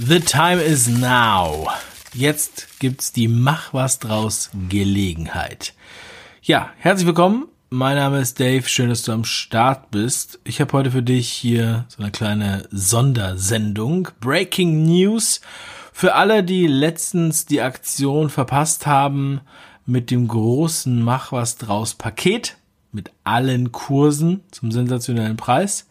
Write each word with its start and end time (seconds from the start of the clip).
The 0.00 0.20
time 0.20 0.60
is 0.60 0.86
now. 0.86 1.66
Jetzt 2.14 2.78
gibt's 2.78 3.10
die 3.10 3.26
Mach 3.26 3.74
was 3.74 3.98
draus 3.98 4.48
Gelegenheit. 4.68 5.74
Ja, 6.40 6.70
herzlich 6.78 7.08
willkommen. 7.08 7.48
Mein 7.70 7.96
Name 7.96 8.20
ist 8.20 8.38
Dave. 8.38 8.62
Schön, 8.68 8.90
dass 8.90 9.02
du 9.02 9.10
am 9.10 9.24
Start 9.24 9.90
bist. 9.90 10.38
Ich 10.44 10.60
habe 10.60 10.72
heute 10.72 10.92
für 10.92 11.02
dich 11.02 11.28
hier 11.28 11.84
so 11.88 12.00
eine 12.00 12.12
kleine 12.12 12.68
Sondersendung. 12.70 14.06
Breaking 14.20 14.84
News. 14.84 15.40
Für 15.92 16.14
alle, 16.14 16.44
die 16.44 16.68
letztens 16.68 17.46
die 17.46 17.60
Aktion 17.60 18.30
verpasst 18.30 18.86
haben 18.86 19.40
mit 19.84 20.12
dem 20.12 20.28
großen 20.28 21.02
Mach 21.02 21.32
was 21.32 21.56
draus 21.56 21.96
Paket 21.96 22.56
mit 22.92 23.10
allen 23.24 23.72
Kursen 23.72 24.44
zum 24.52 24.70
sensationellen 24.70 25.36
Preis 25.36 25.88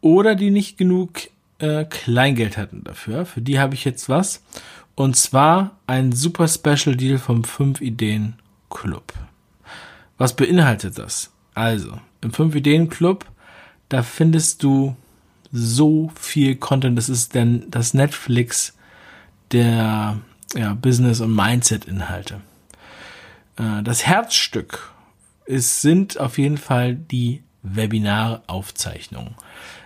oder 0.00 0.34
die 0.34 0.50
nicht 0.50 0.76
genug 0.78 1.29
äh, 1.60 1.84
Kleingeld 1.84 2.56
hatten 2.56 2.84
dafür. 2.84 3.26
Für 3.26 3.40
die 3.40 3.58
habe 3.60 3.74
ich 3.74 3.84
jetzt 3.84 4.08
was. 4.08 4.42
Und 4.94 5.16
zwar 5.16 5.78
ein 5.86 6.12
super 6.12 6.48
Special 6.48 6.96
Deal 6.96 7.18
vom 7.18 7.44
5 7.44 7.80
Ideen 7.80 8.34
Club. 8.68 9.12
Was 10.18 10.34
beinhaltet 10.34 10.98
das? 10.98 11.30
Also, 11.54 11.98
im 12.20 12.32
5 12.32 12.54
Ideen 12.54 12.88
Club, 12.88 13.24
da 13.88 14.02
findest 14.02 14.62
du 14.62 14.96
so 15.52 16.12
viel 16.18 16.56
Content. 16.56 16.96
Das 16.98 17.08
ist 17.08 17.34
denn 17.34 17.66
das 17.70 17.94
Netflix 17.94 18.76
der 19.52 20.18
ja, 20.54 20.74
Business- 20.74 21.20
und 21.20 21.34
Mindset-Inhalte. 21.34 22.40
Äh, 23.56 23.82
das 23.82 24.06
Herzstück 24.06 24.92
ist, 25.46 25.82
sind 25.82 26.18
auf 26.20 26.38
jeden 26.38 26.58
Fall 26.58 26.94
die 26.94 27.42
Webinaraufzeichnungen. 27.62 29.34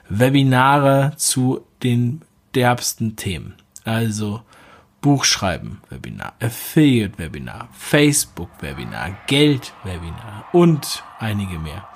Webinare 0.09 1.15
zu 1.17 1.67
den 1.83 2.23
derbsten 2.55 3.17
Themen. 3.17 3.55
Also 3.85 4.43
Buchschreiben-Webinar, 5.01 6.35
Affiliate-Webinar, 6.41 7.69
Facebook-Webinar, 7.73 9.19
Geld-Webinar 9.27 10.47
und 10.53 11.03
einige 11.19 11.59
mehr. 11.59 11.87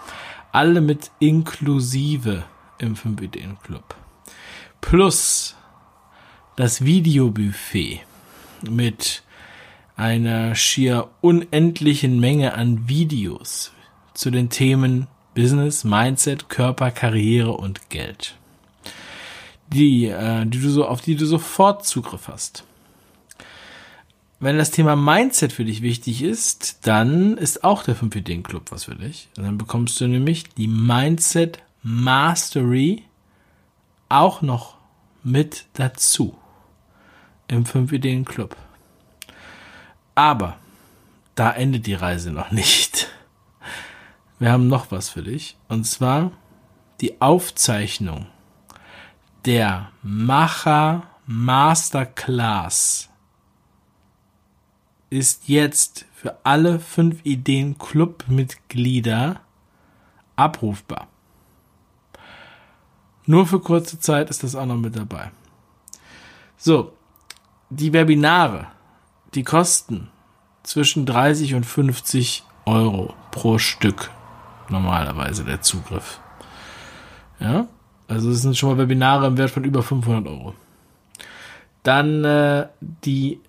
Alle 0.52 0.80
mit 0.80 1.10
inklusive 1.18 2.44
im 2.78 2.96
5 2.96 3.22
Ideen 3.22 3.58
Club. 3.62 3.94
Plus 4.80 5.56
das 6.56 6.84
Videobuffet 6.84 8.00
mit 8.68 9.22
einer 9.96 10.54
schier 10.54 11.08
unendlichen 11.20 12.20
Menge 12.20 12.54
an 12.54 12.88
Videos 12.88 13.72
zu 14.14 14.30
den 14.30 14.50
Themen 14.50 15.06
Business, 15.38 15.84
Mindset, 15.84 16.48
Körper, 16.48 16.90
Karriere 16.90 17.52
und 17.52 17.90
Geld. 17.90 18.34
Die, 19.68 20.06
äh, 20.06 20.44
die 20.44 20.60
du 20.60 20.68
so, 20.68 20.84
auf 20.84 21.00
die 21.00 21.14
du 21.14 21.26
sofort 21.26 21.86
Zugriff 21.86 22.26
hast. 22.26 22.64
Wenn 24.40 24.58
das 24.58 24.72
Thema 24.72 24.96
Mindset 24.96 25.52
für 25.52 25.64
dich 25.64 25.80
wichtig 25.80 26.22
ist, 26.22 26.80
dann 26.88 27.38
ist 27.38 27.62
auch 27.62 27.84
der 27.84 27.94
5 27.94 28.16
Ideen 28.16 28.42
Club 28.42 28.72
was 28.72 28.86
für 28.86 28.96
dich. 28.96 29.28
Und 29.36 29.44
dann 29.44 29.58
bekommst 29.58 30.00
du 30.00 30.08
nämlich 30.08 30.48
die 30.48 30.66
Mindset 30.66 31.60
Mastery 31.84 33.04
auch 34.08 34.42
noch 34.42 34.74
mit 35.22 35.66
dazu 35.74 36.36
im 37.46 37.64
5 37.64 37.92
Ideen 37.92 38.24
Club. 38.24 38.56
Aber 40.16 40.56
da 41.36 41.52
endet 41.52 41.86
die 41.86 41.94
Reise 41.94 42.32
noch 42.32 42.50
nicht 42.50 42.87
wir 44.38 44.52
haben 44.52 44.68
noch 44.68 44.90
was 44.90 45.08
für 45.08 45.22
dich. 45.22 45.56
Und 45.68 45.84
zwar 45.84 46.32
die 47.00 47.20
Aufzeichnung 47.20 48.26
der 49.44 49.90
Macher 50.02 51.04
Masterclass 51.26 53.08
ist 55.10 55.48
jetzt 55.48 56.06
für 56.14 56.38
alle 56.44 56.80
fünf 56.80 57.24
Ideen 57.24 57.78
Club-Mitglieder 57.78 59.40
abrufbar. 60.36 61.08
Nur 63.26 63.46
für 63.46 63.60
kurze 63.60 64.00
Zeit 64.00 64.30
ist 64.30 64.42
das 64.42 64.54
auch 64.54 64.66
noch 64.66 64.76
mit 64.76 64.96
dabei. 64.96 65.30
So, 66.56 66.92
die 67.70 67.92
Webinare, 67.92 68.66
die 69.34 69.44
kosten 69.44 70.10
zwischen 70.62 71.06
30 71.06 71.54
und 71.54 71.64
50 71.64 72.44
Euro 72.64 73.14
pro 73.30 73.58
Stück 73.58 74.10
normalerweise 74.70 75.44
der 75.44 75.60
Zugriff. 75.60 76.20
Ja, 77.40 77.66
also 78.08 78.30
es 78.30 78.42
sind 78.42 78.56
schon 78.56 78.70
mal 78.70 78.78
Webinare 78.78 79.26
im 79.26 79.38
Wert 79.38 79.50
von 79.50 79.64
über 79.64 79.82
500 79.82 80.26
Euro. 80.26 80.54
Dann 81.82 82.24
äh, 82.24 82.68
die 82.80 83.40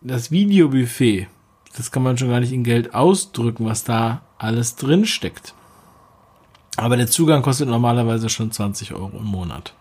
das 0.00 0.30
Videobuffet. 0.30 1.28
Das 1.76 1.90
kann 1.90 2.02
man 2.02 2.16
schon 2.16 2.30
gar 2.30 2.40
nicht 2.40 2.52
in 2.52 2.62
Geld 2.62 2.94
ausdrücken, 2.94 3.66
was 3.66 3.82
da 3.82 4.22
alles 4.38 4.76
drin 4.76 5.06
steckt. 5.06 5.54
Aber 6.76 6.96
der 6.96 7.08
Zugang 7.08 7.42
kostet 7.42 7.68
normalerweise 7.68 8.28
schon 8.28 8.52
20 8.52 8.94
Euro 8.94 9.18
im 9.18 9.24
Monat. 9.24 9.74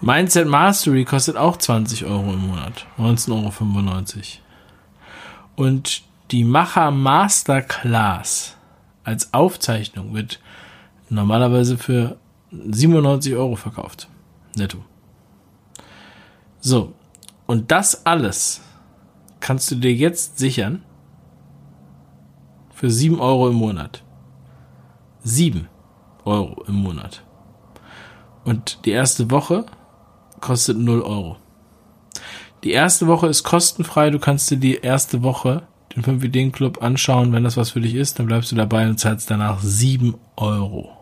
Mindset 0.00 0.46
Mastery 0.46 1.04
kostet 1.04 1.36
auch 1.36 1.58
20 1.58 2.06
Euro 2.06 2.32
im 2.32 2.48
Monat. 2.48 2.86
19,95 2.98 3.30
Euro. 3.34 4.04
Und 5.56 6.02
die 6.30 6.44
Macher 6.44 6.90
Masterclass 6.90 8.56
als 9.10 9.34
Aufzeichnung 9.34 10.14
wird 10.14 10.40
normalerweise 11.08 11.76
für 11.76 12.16
97 12.52 13.34
Euro 13.34 13.56
verkauft. 13.56 14.08
Netto. 14.56 14.78
So. 16.60 16.92
Und 17.46 17.72
das 17.72 18.06
alles 18.06 18.60
kannst 19.40 19.68
du 19.70 19.74
dir 19.74 19.92
jetzt 19.92 20.38
sichern 20.38 20.84
für 22.72 22.88
7 22.88 23.18
Euro 23.18 23.48
im 23.48 23.56
Monat. 23.56 24.04
7 25.24 25.68
Euro 26.24 26.62
im 26.68 26.76
Monat. 26.76 27.24
Und 28.44 28.78
die 28.84 28.92
erste 28.92 29.32
Woche 29.32 29.66
kostet 30.40 30.78
0 30.78 31.02
Euro. 31.02 31.36
Die 32.62 32.70
erste 32.70 33.08
Woche 33.08 33.26
ist 33.26 33.42
kostenfrei. 33.42 34.10
Du 34.10 34.20
kannst 34.20 34.48
dir 34.52 34.58
die 34.58 34.76
erste 34.76 35.24
Woche 35.24 35.66
den 35.94 36.02
5 36.02 36.22
Ideen 36.24 36.52
Club 36.52 36.82
anschauen. 36.82 37.32
Wenn 37.32 37.44
das 37.44 37.56
was 37.56 37.70
für 37.70 37.80
dich 37.80 37.94
ist, 37.94 38.18
dann 38.18 38.26
bleibst 38.26 38.52
du 38.52 38.56
dabei 38.56 38.88
und 38.88 38.98
zahlst 38.98 39.30
danach 39.30 39.60
7 39.60 40.14
Euro. 40.36 40.96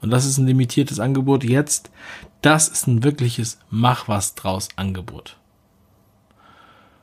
Und 0.00 0.10
das 0.10 0.24
ist 0.24 0.38
ein 0.38 0.46
limitiertes 0.46 0.98
Angebot 0.98 1.44
jetzt. 1.44 1.90
Das 2.40 2.68
ist 2.68 2.88
ein 2.88 3.04
wirkliches 3.04 3.58
Mach 3.70 4.08
was 4.08 4.34
draus 4.34 4.68
Angebot. 4.74 5.36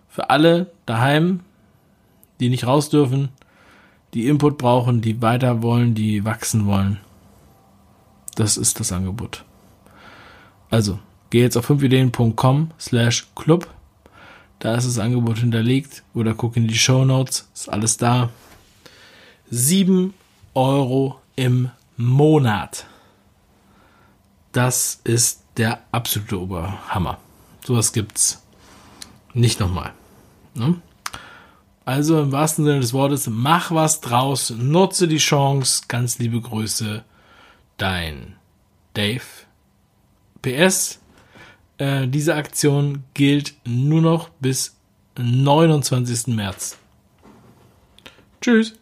Für 0.09 0.29
alle 0.29 0.72
daheim, 0.85 1.39
die 2.39 2.50
nicht 2.50 2.68
raus 2.68 2.89
dürfen, 2.89 3.29
die 4.13 4.28
Input 4.28 4.57
brauchen, 4.57 5.01
die 5.01 5.22
weiter 5.22 5.62
wollen, 5.62 5.95
die 5.95 6.25
wachsen 6.25 6.66
wollen. 6.66 7.00
Das 8.35 8.57
ist 8.57 8.79
das 8.79 8.91
Angebot. 8.91 9.45
Also, 10.69 11.00
geh 11.29 11.41
jetzt 11.41 11.57
auf 11.57 11.69
5ideen.com 11.69 12.72
slash 12.79 13.28
club 13.35 13.68
da 14.59 14.75
ist 14.75 14.86
das 14.86 15.00
Angebot 15.00 15.40
hinterlegt. 15.40 16.03
Oder 16.14 16.34
guck 16.34 16.58
in 16.58 16.68
die 16.68 16.78
Show 16.78 17.06
Notes. 17.06 17.50
Ist 17.53 17.70
alles 17.70 17.97
da. 17.97 18.30
7 19.50 20.14
Euro 20.53 21.20
im 21.36 21.72
Monat. 21.97 22.86
Das 24.52 25.00
ist 25.03 25.44
der 25.58 25.80
absolute 25.92 26.40
Oberhammer. 26.40 27.18
Sowas 27.66 27.94
gibt's 27.94 28.44
nicht 29.34 29.59
nochmal. 29.59 29.94
Ne? 30.53 30.81
Also 31.86 32.22
im 32.22 32.31
wahrsten 32.31 32.66
Sinne 32.66 32.81
des 32.81 32.94
Wortes, 32.94 33.28
mach 33.28 33.72
was 33.72 34.02
draus, 34.02 34.52
nutze 34.52 35.08
die 35.08 35.18
Chance. 35.18 35.84
Ganz 35.88 36.19
liebe 36.19 36.40
Grüße, 36.40 37.03
dein 37.78 38.36
Dave. 38.94 39.22
PS, 40.42 41.00
äh, 41.80 42.08
diese 42.08 42.36
Aktion 42.36 43.04
gilt 43.14 43.56
nur 43.66 44.02
noch 44.02 44.30
bis 44.40 44.76
29. 45.18 46.28
März. 46.28 46.78
Tschüss. 48.42 48.79